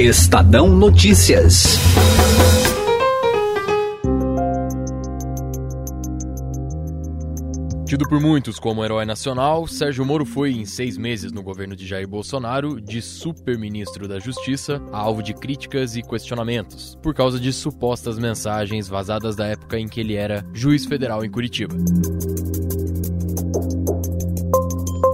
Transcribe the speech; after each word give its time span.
Estadão 0.00 0.66
Notícias. 0.66 1.76
Tido 7.84 8.08
por 8.08 8.18
muitos 8.18 8.58
como 8.58 8.82
herói 8.82 9.04
nacional, 9.04 9.66
Sérgio 9.66 10.02
Moro 10.06 10.24
foi, 10.24 10.52
em 10.52 10.64
seis 10.64 10.96
meses 10.96 11.32
no 11.32 11.42
governo 11.42 11.76
de 11.76 11.86
Jair 11.86 12.08
Bolsonaro, 12.08 12.80
de 12.80 13.02
super-ministro 13.02 14.08
da 14.08 14.18
Justiça, 14.18 14.80
alvo 14.90 15.22
de 15.22 15.34
críticas 15.34 15.94
e 15.94 16.02
questionamentos, 16.02 16.96
por 17.02 17.14
causa 17.14 17.38
de 17.38 17.52
supostas 17.52 18.18
mensagens 18.18 18.88
vazadas 18.88 19.36
da 19.36 19.48
época 19.48 19.78
em 19.78 19.86
que 19.86 20.00
ele 20.00 20.14
era 20.14 20.46
juiz 20.54 20.86
federal 20.86 21.22
em 21.22 21.30
Curitiba. 21.30 21.76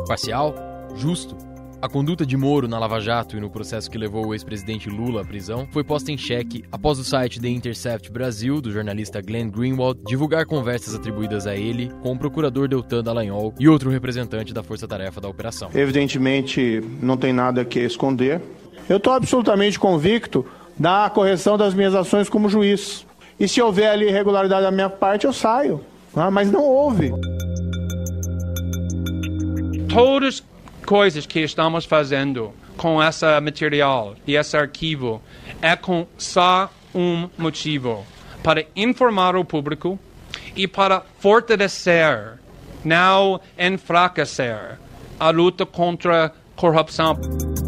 Parcial? 0.07 0.55
Justo? 0.95 1.46
A 1.81 1.91
conduta 1.91 2.25
de 2.25 2.39
Moro 2.39 2.67
na 2.67 2.79
Lava 2.79 2.99
Jato 3.01 3.37
e 3.37 3.41
no 3.41 3.51
processo 3.51 3.91
que 3.91 3.99
levou 3.99 4.27
o 4.27 4.35
ex-presidente 4.35 4.89
Lula 4.89 5.21
à 5.21 5.25
prisão 5.25 5.69
foi 5.71 5.85
posta 5.85 6.11
em 6.11 6.17
xeque 6.17 6.65
após 6.73 6.99
o 6.99 7.05
site 7.05 7.39
The 7.39 7.49
Intercept 7.49 8.11
Brasil, 8.11 8.63
do 8.63 8.73
jornalista 8.73 9.21
Glenn 9.21 9.51
Greenwald, 9.51 10.01
divulgar 10.07 10.47
conversas 10.47 10.95
atribuídas 10.95 11.47
a 11.47 11.55
ele 11.55 11.93
com 12.03 12.13
o 12.13 12.19
procurador 12.19 12.67
Deltan 12.67 13.03
Dallagnol 13.03 13.53
e 13.59 13.69
outro 13.69 13.91
representante 13.91 14.55
da 14.55 14.63
força-tarefa 14.63 15.21
da 15.21 15.29
operação. 15.29 15.69
Evidentemente, 15.75 16.83
não 17.01 17.17
tem 17.17 17.33
nada 17.33 17.63
que 17.63 17.81
esconder. 17.81 18.41
Eu 18.89 18.97
estou 18.97 19.13
absolutamente 19.13 19.79
convicto 19.79 20.47
da 20.79 21.11
correção 21.13 21.59
das 21.59 21.75
minhas 21.75 21.95
ações 21.95 22.29
como 22.29 22.49
juiz. 22.49 23.07
E 23.39 23.47
se 23.47 23.61
houver 23.61 23.91
ali 23.91 24.07
irregularidade 24.07 24.63
da 24.63 24.71
minha 24.71 24.89
parte, 24.89 25.27
eu 25.27 25.33
saio. 25.33 25.83
Ah, 26.15 26.31
mas 26.31 26.51
não 26.51 26.63
houve. 26.63 27.13
Todos 29.93 30.43
coisas 30.87 31.27
que 31.27 31.41
estamos 31.41 31.85
fazendo 31.85 32.55
com 32.77 33.03
esse 33.03 33.41
material 33.41 34.15
e 34.27 34.37
esse 34.37 34.57
arquivo 34.57 35.21
é 35.61 35.75
com 35.75 36.07
só 36.17 36.71
um 36.95 37.29
motivo: 37.37 38.07
para 38.43 38.65
informar 38.77 39.37
o 39.37 39.45
público 39.45 39.99
e 40.55 40.69
para 40.69 41.03
fortalecer, 41.19 42.39
não 42.85 43.41
enfraquecer, 43.59 44.79
a 45.19 45.31
luta 45.31 45.67
contra 45.67 46.27
a 46.27 46.31
corrupção. 46.55 47.66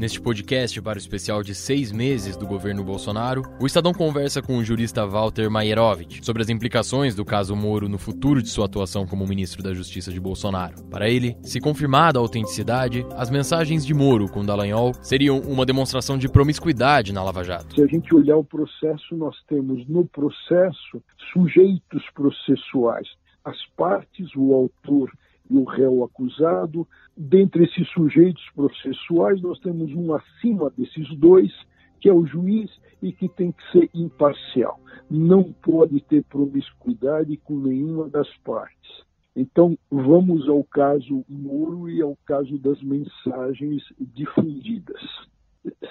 Neste 0.00 0.18
podcast 0.18 0.80
para 0.80 0.96
o 0.96 0.98
especial 0.98 1.42
de 1.42 1.54
seis 1.54 1.92
meses 1.92 2.34
do 2.34 2.46
governo 2.46 2.82
Bolsonaro, 2.82 3.42
o 3.60 3.66
Estadão 3.66 3.92
conversa 3.92 4.40
com 4.40 4.56
o 4.56 4.64
jurista 4.64 5.06
Walter 5.06 5.50
Maierovitch 5.50 6.24
sobre 6.24 6.40
as 6.40 6.48
implicações 6.48 7.14
do 7.14 7.22
caso 7.22 7.54
Moro 7.54 7.86
no 7.86 7.98
futuro 7.98 8.42
de 8.42 8.48
sua 8.48 8.64
atuação 8.64 9.06
como 9.06 9.26
ministro 9.26 9.62
da 9.62 9.74
Justiça 9.74 10.10
de 10.10 10.18
Bolsonaro. 10.18 10.82
Para 10.84 11.10
ele, 11.10 11.36
se 11.42 11.60
confirmada 11.60 12.18
a 12.18 12.22
autenticidade, 12.22 13.04
as 13.14 13.28
mensagens 13.28 13.84
de 13.84 13.92
Moro 13.92 14.26
com 14.26 14.42
Dallagnol 14.42 14.94
seriam 15.02 15.38
uma 15.38 15.66
demonstração 15.66 16.16
de 16.16 16.30
promiscuidade 16.30 17.12
na 17.12 17.22
Lava 17.22 17.44
Jato. 17.44 17.74
Se 17.74 17.82
a 17.82 17.86
gente 17.86 18.14
olhar 18.14 18.38
o 18.38 18.44
processo, 18.44 19.14
nós 19.14 19.36
temos 19.46 19.86
no 19.86 20.06
processo 20.06 21.02
sujeitos 21.30 22.08
processuais, 22.14 23.06
as 23.44 23.58
partes, 23.76 24.34
o 24.34 24.54
autor 24.54 25.12
e 25.50 25.56
o 25.56 25.64
réu 25.64 26.04
acusado. 26.04 26.86
Dentre 27.16 27.64
esses 27.64 27.88
sujeitos 27.90 28.44
processuais, 28.54 29.42
nós 29.42 29.58
temos 29.58 29.92
um 29.92 30.14
acima 30.14 30.70
desses 30.70 31.08
dois, 31.16 31.52
que 32.00 32.08
é 32.08 32.12
o 32.12 32.24
juiz 32.24 32.70
e 33.02 33.12
que 33.12 33.28
tem 33.28 33.52
que 33.52 33.72
ser 33.72 33.90
imparcial. 33.92 34.80
Não 35.10 35.52
pode 35.52 36.00
ter 36.02 36.24
promiscuidade 36.24 37.36
com 37.38 37.58
nenhuma 37.58 38.08
das 38.08 38.28
partes. 38.38 39.04
Então, 39.34 39.76
vamos 39.90 40.48
ao 40.48 40.64
caso 40.64 41.24
Moro 41.28 41.88
e 41.88 42.00
ao 42.00 42.16
caso 42.26 42.58
das 42.58 42.80
mensagens 42.82 43.82
difundidas. 43.98 45.00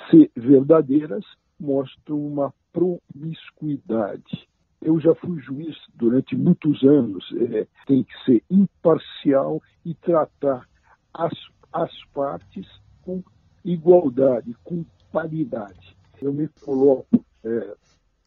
Se 0.09 0.31
verdadeiras, 0.35 1.25
mostram 1.59 2.25
uma 2.25 2.53
promiscuidade 2.71 4.48
eu 4.81 4.99
já 4.99 5.13
fui 5.15 5.39
juiz 5.41 5.75
durante 5.95 6.35
muitos 6.35 6.83
anos. 6.83 7.23
É, 7.35 7.67
tem 7.85 8.03
que 8.03 8.23
ser 8.25 8.43
imparcial 8.49 9.61
e 9.85 9.93
tratar 9.93 10.67
as, 11.13 11.33
as 11.71 11.91
partes 12.13 12.67
com 13.01 13.23
igualdade, 13.63 14.55
com 14.63 14.85
paridade. 15.11 15.95
Eu 16.21 16.33
me 16.33 16.47
coloco 16.61 17.25
é, 17.43 17.75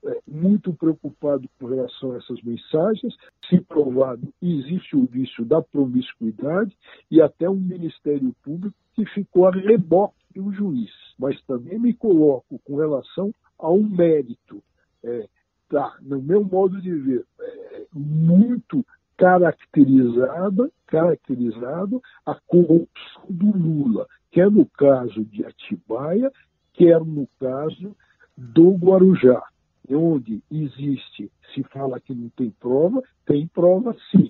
é, 0.04 0.20
muito 0.26 0.72
preocupado 0.74 1.48
com 1.58 1.66
relação 1.66 2.12
a 2.12 2.16
essas 2.16 2.42
mensagens. 2.42 3.14
Se 3.48 3.60
provado, 3.60 4.32
existe 4.42 4.96
o 4.96 5.06
vício 5.06 5.44
da 5.44 5.62
promiscuidade 5.62 6.76
e 7.10 7.20
até 7.20 7.48
um 7.48 7.56
Ministério 7.56 8.34
Público 8.42 8.76
que 8.94 9.06
ficou 9.06 9.46
a 9.46 9.50
reboque 9.50 10.16
do 10.34 10.52
juiz. 10.52 10.90
Mas 11.19 11.40
também 11.42 11.78
me 11.78 11.94
coloco 11.94 12.58
com 12.64 12.76
relação 12.76 13.32
ao 13.58 13.78
mérito. 13.78 14.62
É, 15.04 15.28
está, 15.72 15.96
no 16.02 16.20
meu 16.20 16.44
modo 16.44 16.80
de 16.80 16.92
ver, 16.92 17.24
é, 17.40 17.86
muito 17.94 18.84
caracterizada, 19.16 20.70
caracterizado 20.86 22.02
a 22.26 22.34
corrupção 22.46 23.22
do 23.30 23.56
Lula, 23.56 24.06
quer 24.30 24.50
no 24.50 24.66
caso 24.66 25.24
de 25.24 25.44
Atibaia, 25.44 26.30
quer 26.74 27.00
no 27.00 27.26
caso 27.40 27.96
do 28.36 28.72
Guarujá, 28.72 29.42
onde 29.88 30.42
existe, 30.50 31.30
se 31.54 31.62
fala 31.64 32.00
que 32.00 32.14
não 32.14 32.28
tem 32.30 32.50
prova, 32.50 33.02
tem 33.24 33.46
prova 33.46 33.96
sim. 34.10 34.26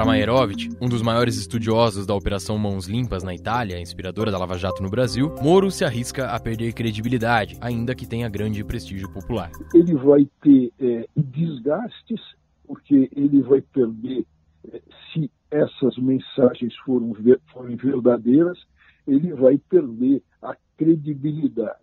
Para 0.00 0.06
Maierovitch, 0.06 0.70
um 0.80 0.88
dos 0.88 1.02
maiores 1.02 1.36
estudiosos 1.36 2.06
da 2.06 2.14
Operação 2.14 2.56
Mãos 2.56 2.86
Limpas 2.86 3.22
na 3.22 3.34
Itália, 3.34 3.78
inspiradora 3.78 4.30
da 4.30 4.38
Lava 4.38 4.56
Jato 4.56 4.82
no 4.82 4.88
Brasil, 4.88 5.34
Moro 5.42 5.70
se 5.70 5.84
arrisca 5.84 6.30
a 6.30 6.40
perder 6.40 6.72
credibilidade, 6.72 7.58
ainda 7.60 7.94
que 7.94 8.06
tenha 8.08 8.26
grande 8.26 8.64
prestígio 8.64 9.12
popular. 9.12 9.50
Ele 9.74 9.94
vai 9.96 10.26
ter 10.40 10.72
é, 10.80 11.06
desgastes, 11.14 12.18
porque 12.66 13.10
ele 13.14 13.42
vai 13.42 13.60
perder, 13.60 14.24
é, 14.72 14.80
se 15.12 15.30
essas 15.50 15.98
mensagens 15.98 16.74
foram, 16.78 17.14
forem 17.52 17.76
verdadeiras, 17.76 18.58
ele 19.06 19.34
vai 19.34 19.58
perder 19.58 20.22
a 20.40 20.56
credibilidade 20.78 21.76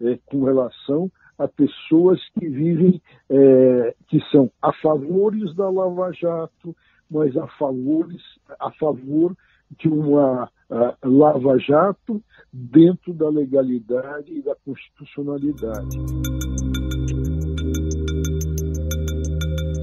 é, 0.00 0.18
com 0.26 0.42
relação 0.42 1.08
a 1.38 1.46
pessoas 1.46 2.20
que 2.36 2.48
vivem, 2.48 3.00
é, 3.30 3.94
que 4.08 4.20
são 4.32 4.50
a 4.60 4.72
favores 4.72 5.54
da 5.54 5.70
Lava 5.70 6.12
Jato, 6.12 6.74
mas 7.10 7.36
a, 7.36 7.46
favores, 7.46 8.22
a 8.58 8.70
favor 8.72 9.36
de 9.78 9.88
uma 9.88 10.44
uh, 10.44 11.08
lava-jato 11.08 12.22
dentro 12.52 13.12
da 13.12 13.28
legalidade 13.28 14.32
e 14.32 14.42
da 14.42 14.54
constitucionalidade. 14.64 15.96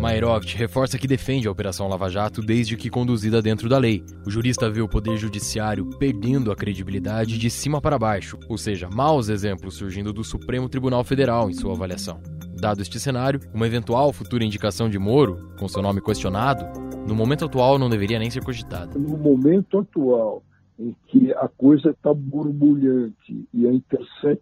Mairovich 0.01 0.57
reforça 0.57 0.97
que 0.97 1.07
defende 1.07 1.47
a 1.47 1.51
Operação 1.51 1.87
Lava 1.87 2.09
Jato 2.09 2.41
desde 2.41 2.75
que 2.75 2.89
conduzida 2.89 3.39
dentro 3.39 3.69
da 3.69 3.77
lei. 3.77 4.03
O 4.25 4.31
jurista 4.31 4.67
vê 4.67 4.81
o 4.81 4.87
Poder 4.87 5.15
Judiciário 5.15 5.87
perdendo 5.99 6.51
a 6.51 6.55
credibilidade 6.55 7.37
de 7.37 7.49
cima 7.51 7.79
para 7.79 7.99
baixo, 7.99 8.39
ou 8.49 8.57
seja, 8.57 8.89
maus 8.89 9.29
exemplos 9.29 9.75
surgindo 9.75 10.11
do 10.11 10.23
Supremo 10.23 10.67
Tribunal 10.67 11.03
Federal 11.03 11.51
em 11.51 11.53
sua 11.53 11.73
avaliação. 11.73 12.19
Dado 12.59 12.81
este 12.81 12.99
cenário, 12.99 13.39
uma 13.53 13.67
eventual 13.67 14.11
futura 14.11 14.43
indicação 14.43 14.89
de 14.89 14.97
Moro, 14.97 15.53
com 15.59 15.67
seu 15.67 15.83
nome 15.83 16.01
questionado, 16.01 16.65
no 17.07 17.15
momento 17.15 17.45
atual 17.45 17.77
não 17.77 17.89
deveria 17.89 18.19
nem 18.19 18.29
ser 18.29 18.43
cogitada. 18.43 18.97
No 18.97 19.17
momento 19.17 19.79
atual, 19.79 20.43
em 20.79 20.95
que 21.07 21.33
a 21.33 21.47
coisa 21.47 21.91
está 21.91 22.13
borbulhante 22.13 23.47
e 23.53 23.67
a 23.67 23.73
Intercept 23.73 24.41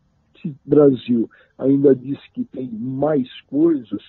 Brasil 0.66 1.30
ainda 1.58 1.96
diz 1.96 2.18
que 2.34 2.46
tem 2.46 2.70
mais 2.70 3.28
coisas, 3.42 4.02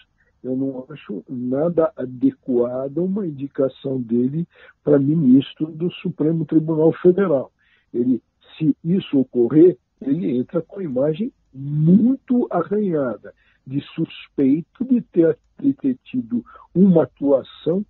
eu 0.43 0.57
não 0.57 0.87
acho 0.89 1.25
nada 1.29 1.93
adequada 1.97 3.03
uma 3.03 3.27
indicação 3.27 4.01
dele 4.01 4.47
para 4.85 4.99
ministro 4.99 5.67
do 5.67 5.91
Supremo 5.95 6.45
Tribunal 6.45 6.93
Federal. 6.93 7.53
Ele, 7.93 8.23
se 8.57 8.77
isso 8.85 9.19
ocorrer, 9.19 9.77
ele 10.01 10.39
entra 10.39 10.63
com 10.63 10.81
a 10.81 10.85
imagem 10.85 11.33
muito 11.53 12.47
arranhada 12.51 13.35
de 13.67 13.81
suspeito 13.95 14.85
de 14.85 15.01
ter, 15.01 15.37
de 15.61 15.73
ter 15.75 15.99
tido 16.05 16.45
uma 16.75 17.03
atuação 17.03 17.85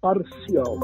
parcial. 0.00 0.78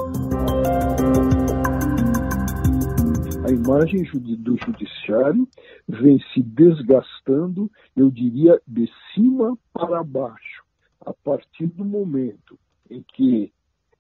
A 3.45 3.51
imagem 3.51 4.03
do 4.39 4.57
judiciário 4.57 5.47
vem 5.89 6.19
se 6.33 6.43
desgastando, 6.43 7.71
eu 7.97 8.11
diria, 8.11 8.61
de 8.67 8.91
cima 9.15 9.57
para 9.73 10.03
baixo, 10.03 10.65
a 11.05 11.13
partir 11.13 11.67
do 11.67 11.85
momento 11.85 12.59
em 12.91 13.03
que 13.15 13.53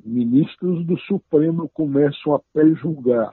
ministros 0.05 0.85
do 0.87 0.99
Supremo 1.01 1.69
começam 1.69 2.35
a 2.35 2.41
pré-julgar, 2.53 3.33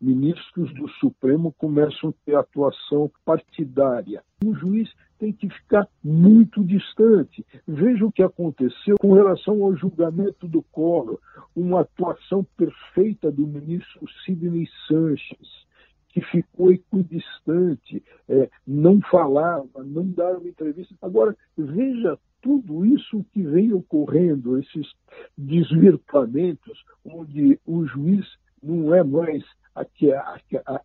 ministros 0.00 0.72
do 0.74 0.88
Supremo 0.92 1.52
começam 1.52 2.10
a 2.10 2.14
ter 2.24 2.34
atuação 2.34 3.10
partidária. 3.24 4.22
O 4.42 4.54
juiz 4.54 4.90
tem 5.20 5.32
que 5.32 5.50
ficar 5.50 5.86
muito 6.02 6.64
distante. 6.64 7.46
Veja 7.68 8.06
o 8.06 8.10
que 8.10 8.22
aconteceu 8.22 8.96
com 8.98 9.12
relação 9.12 9.62
ao 9.62 9.76
julgamento 9.76 10.48
do 10.48 10.62
Collor. 10.62 11.20
uma 11.54 11.82
atuação 11.82 12.42
perfeita 12.56 13.30
do 13.30 13.46
ministro 13.46 14.08
Sidney 14.24 14.66
Sanches, 14.88 15.66
que 16.08 16.22
ficou 16.22 16.72
equidistante, 16.72 18.02
é, 18.26 18.48
não 18.66 18.98
falava, 19.02 19.84
não 19.84 20.08
dava 20.10 20.48
entrevista. 20.48 20.94
Agora, 21.02 21.36
veja 21.56 22.18
tudo 22.40 22.86
isso 22.86 23.22
que 23.34 23.42
vem 23.42 23.74
ocorrendo, 23.74 24.58
esses 24.58 24.90
desvirtuamentos, 25.36 26.82
onde 27.04 27.60
o 27.66 27.84
juiz 27.84 28.26
não 28.62 28.94
é 28.94 29.04
mais 29.04 29.44
a, 29.74 29.82
a, 29.82 30.74
a, 30.74 30.80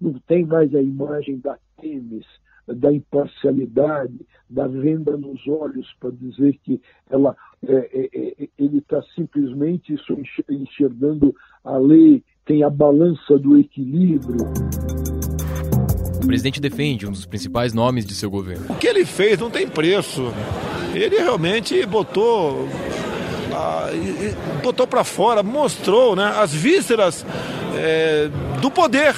não 0.00 0.14
tem 0.26 0.44
mais 0.44 0.74
a 0.74 0.82
imagem 0.82 1.38
da 1.38 1.56
Temes, 1.80 2.26
da 2.74 2.92
imparcialidade, 2.92 4.18
da 4.48 4.66
venda 4.66 5.16
nos 5.16 5.46
olhos 5.46 5.86
para 5.98 6.10
dizer 6.10 6.58
que 6.62 6.80
ela, 7.10 7.36
é, 7.66 7.74
é, 7.74 8.42
é 8.42 8.48
ele 8.58 8.78
está 8.78 9.02
simplesmente 9.14 9.94
enxergando 10.48 11.34
a 11.64 11.76
lei, 11.76 12.22
tem 12.44 12.62
a 12.62 12.70
balança 12.70 13.38
do 13.38 13.58
equilíbrio. 13.58 14.46
O 16.22 16.26
presidente 16.26 16.60
defende 16.60 17.06
um 17.06 17.12
dos 17.12 17.26
principais 17.26 17.72
nomes 17.72 18.04
de 18.04 18.14
seu 18.14 18.30
governo. 18.30 18.66
O 18.70 18.74
que 18.74 18.86
ele 18.86 19.04
fez 19.04 19.38
não 19.38 19.50
tem 19.50 19.68
preço. 19.68 20.32
Ele 20.94 21.16
realmente 21.16 21.84
botou 21.86 22.66
botou 24.62 24.86
para 24.86 25.02
fora, 25.04 25.42
mostrou 25.42 26.14
né, 26.14 26.32
as 26.36 26.52
vísceras 26.52 27.24
é, 27.76 28.28
do 28.60 28.70
poder 28.70 29.14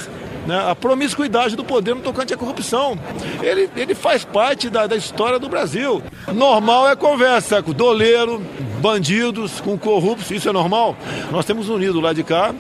né, 0.51 0.69
a 0.69 0.75
promiscuidade 0.75 1.55
do 1.55 1.65
poder 1.65 1.95
no 1.95 2.03
tocante 2.03 2.35
à 2.35 2.37
corrupção. 2.37 2.99
Ele, 3.41 3.71
ele 3.77 3.95
faz 3.95 4.25
parte 4.25 4.69
da, 4.69 4.87
da 4.87 4.97
história 4.97 5.39
do 5.39 5.49
Brasil. 5.49 6.03
Normal 6.35 6.89
é 6.89 6.97
conversa 6.97 7.63
com 7.63 7.73
doleiro, 7.73 8.43
bandidos, 8.81 9.61
com 9.61 9.79
corruptos, 9.79 10.29
isso 10.31 10.49
é 10.49 10.53
normal. 10.53 10.97
Nós 11.31 11.45
temos 11.45 11.69
unido 11.69 12.01
lá 12.01 12.13
de 12.13 12.25
cá 12.25 12.53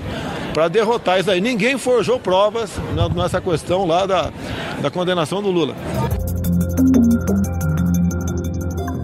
para 0.54 0.68
derrotar 0.68 1.18
isso 1.18 1.30
aí. 1.30 1.40
Ninguém 1.40 1.76
forjou 1.76 2.20
provas 2.20 2.70
nessa 3.14 3.40
questão 3.40 3.84
lá 3.84 4.06
da, 4.06 4.30
da 4.80 4.90
condenação 4.90 5.42
do 5.42 5.50
Lula. 5.50 5.74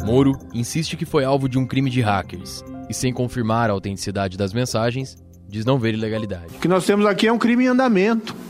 Moro 0.05 0.39
insiste 0.55 0.97
que 0.97 1.05
foi 1.05 1.25
alvo 1.25 1.49
de 1.49 1.59
um 1.59 1.67
crime 1.67 1.91
de 1.91 2.01
hackers 2.01 2.65
e, 2.89 2.95
sem 2.95 3.13
confirmar 3.13 3.69
a 3.69 3.73
autenticidade 3.73 4.37
das 4.37 4.53
mensagens, 4.53 5.17
diz 5.49 5.65
não 5.65 5.77
ver 5.77 5.95
ilegalidade. 5.95 6.55
O 6.55 6.61
que 6.61 6.69
nós 6.69 6.87
temos 6.87 7.05
aqui 7.05 7.27
é 7.27 7.33
um 7.33 7.39
crime 7.39 7.65
em 7.65 7.69
andamento. 7.69 8.47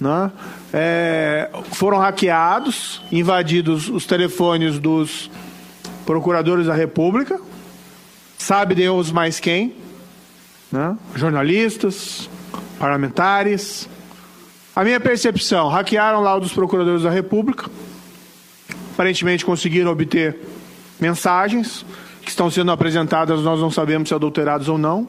Né? 0.00 0.32
É, 0.72 1.50
foram 1.72 1.98
hackeados, 1.98 3.02
invadidos 3.12 3.88
os 3.88 4.06
telefones 4.06 4.78
dos 4.78 5.30
procuradores 6.06 6.66
da 6.66 6.74
República, 6.74 7.38
sabe 8.38 8.74
Deus 8.74 9.12
mais 9.12 9.38
quem, 9.38 9.74
né? 10.72 10.96
jornalistas, 11.14 12.30
parlamentares. 12.78 13.88
A 14.74 14.82
minha 14.82 14.98
percepção, 14.98 15.68
hackearam 15.68 16.20
lá 16.20 16.38
dos 16.38 16.52
procuradores 16.52 17.02
da 17.02 17.10
República, 17.10 17.70
aparentemente 18.94 19.44
conseguiram 19.44 19.90
obter 19.90 20.38
mensagens 20.98 21.84
que 22.22 22.30
estão 22.30 22.50
sendo 22.50 22.70
apresentadas, 22.70 23.40
nós 23.42 23.60
não 23.60 23.70
sabemos 23.70 24.08
se 24.08 24.14
adulteradas 24.14 24.68
ou 24.68 24.78
não. 24.78 25.06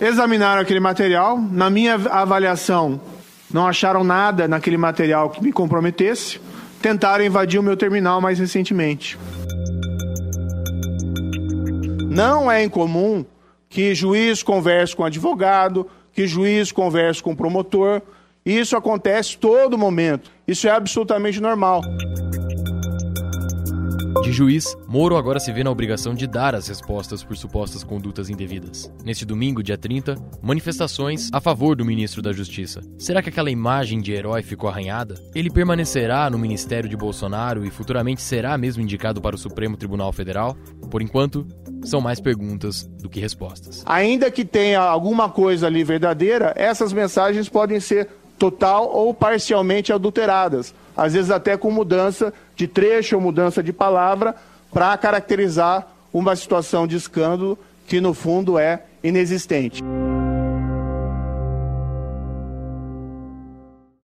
Examinaram 0.00 0.60
aquele 0.60 0.80
material, 0.80 1.38
na 1.38 1.70
minha 1.70 1.94
avaliação, 1.94 3.00
não 3.52 3.66
acharam 3.66 4.02
nada 4.02 4.48
naquele 4.48 4.76
material 4.76 5.30
que 5.30 5.42
me 5.42 5.52
comprometesse, 5.52 6.40
tentaram 6.80 7.24
invadir 7.24 7.60
o 7.60 7.62
meu 7.62 7.76
terminal 7.76 8.20
mais 8.20 8.38
recentemente. 8.38 9.18
Não 12.08 12.50
é 12.50 12.62
incomum 12.62 13.24
que 13.68 13.94
juiz 13.94 14.42
converse 14.42 14.94
com 14.94 15.04
advogado, 15.04 15.88
que 16.12 16.26
juiz 16.26 16.70
converse 16.70 17.22
com 17.22 17.34
promotor. 17.34 18.02
Isso 18.44 18.76
acontece 18.76 19.38
todo 19.38 19.78
momento. 19.78 20.30
Isso 20.46 20.68
é 20.68 20.70
absolutamente 20.70 21.40
normal. 21.40 21.82
De 24.22 24.30
juiz, 24.30 24.76
Moro 24.86 25.16
agora 25.16 25.40
se 25.40 25.52
vê 25.52 25.64
na 25.64 25.70
obrigação 25.70 26.14
de 26.14 26.28
dar 26.28 26.54
as 26.54 26.68
respostas 26.68 27.24
por 27.24 27.36
supostas 27.36 27.82
condutas 27.82 28.30
indevidas. 28.30 28.88
Neste 29.04 29.24
domingo, 29.24 29.64
dia 29.64 29.76
30, 29.76 30.14
manifestações 30.40 31.28
a 31.32 31.40
favor 31.40 31.74
do 31.74 31.84
ministro 31.84 32.22
da 32.22 32.32
Justiça. 32.32 32.82
Será 32.96 33.20
que 33.20 33.30
aquela 33.30 33.50
imagem 33.50 34.00
de 34.00 34.12
herói 34.12 34.42
ficou 34.42 34.70
arranhada? 34.70 35.16
Ele 35.34 35.50
permanecerá 35.50 36.30
no 36.30 36.38
ministério 36.38 36.88
de 36.88 36.96
Bolsonaro 36.96 37.66
e 37.66 37.70
futuramente 37.70 38.22
será 38.22 38.56
mesmo 38.56 38.80
indicado 38.80 39.20
para 39.20 39.34
o 39.34 39.38
Supremo 39.38 39.76
Tribunal 39.76 40.12
Federal? 40.12 40.56
Por 40.88 41.02
enquanto, 41.02 41.44
são 41.82 42.00
mais 42.00 42.20
perguntas 42.20 42.84
do 42.84 43.10
que 43.10 43.18
respostas. 43.18 43.82
Ainda 43.84 44.30
que 44.30 44.44
tenha 44.44 44.80
alguma 44.80 45.28
coisa 45.30 45.66
ali 45.66 45.82
verdadeira, 45.82 46.52
essas 46.54 46.92
mensagens 46.92 47.48
podem 47.48 47.80
ser 47.80 48.08
total 48.38 48.88
ou 48.92 49.12
parcialmente 49.12 49.92
adulteradas, 49.92 50.74
às 50.96 51.12
vezes 51.14 51.30
até 51.30 51.56
com 51.56 51.70
mudança 51.70 52.32
de 52.54 52.66
trecho 52.66 53.16
ou 53.16 53.22
mudança 53.22 53.62
de 53.62 53.72
palavra 53.72 54.34
para 54.72 54.96
caracterizar 54.96 55.86
uma 56.12 56.36
situação 56.36 56.86
de 56.86 56.96
escândalo 56.96 57.58
que 57.86 58.00
no 58.00 58.14
fundo 58.14 58.58
é 58.58 58.82
inexistente. 59.02 59.82